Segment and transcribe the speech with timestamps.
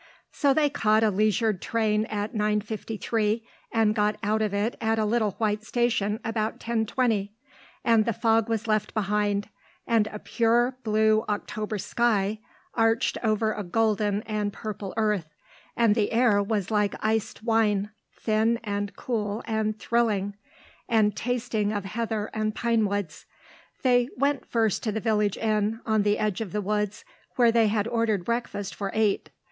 [0.31, 5.05] So they caught a leisured train at 9.53, and got out of it at a
[5.05, 7.29] little white station about 10.20,
[7.85, 9.49] and the fog was left behind,
[9.85, 12.39] and a pure blue October sky
[12.73, 15.35] arched over a golden and purple earth,
[15.77, 20.35] and the air was like iced wine, thin and cool and thrilling,
[20.89, 23.27] and tasting of heather and pinewoods.
[23.83, 27.05] They went first to the village inn, on the edge of the woods,
[27.35, 29.29] where they had ordered breakfast for eight.